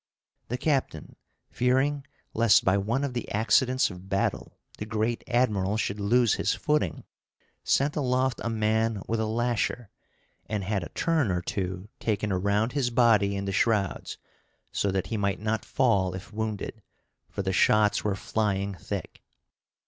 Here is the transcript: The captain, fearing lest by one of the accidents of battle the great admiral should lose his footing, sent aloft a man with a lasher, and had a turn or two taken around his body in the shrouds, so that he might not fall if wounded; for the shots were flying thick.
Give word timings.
The 0.47 0.57
captain, 0.57 1.15
fearing 1.51 2.07
lest 2.33 2.65
by 2.65 2.75
one 2.75 3.03
of 3.03 3.13
the 3.13 3.29
accidents 3.31 3.91
of 3.91 4.09
battle 4.09 4.57
the 4.79 4.85
great 4.87 5.23
admiral 5.27 5.77
should 5.77 5.99
lose 5.99 6.33
his 6.33 6.55
footing, 6.55 7.03
sent 7.63 7.95
aloft 7.95 8.41
a 8.43 8.49
man 8.49 9.03
with 9.07 9.19
a 9.19 9.27
lasher, 9.27 9.91
and 10.47 10.63
had 10.63 10.81
a 10.81 10.89
turn 10.89 11.29
or 11.29 11.39
two 11.43 11.87
taken 11.99 12.31
around 12.31 12.71
his 12.71 12.89
body 12.89 13.35
in 13.35 13.45
the 13.45 13.51
shrouds, 13.51 14.17
so 14.71 14.89
that 14.89 15.05
he 15.13 15.17
might 15.17 15.39
not 15.39 15.63
fall 15.63 16.15
if 16.15 16.33
wounded; 16.33 16.81
for 17.29 17.43
the 17.43 17.53
shots 17.53 18.03
were 18.03 18.15
flying 18.15 18.73
thick. 18.73 19.21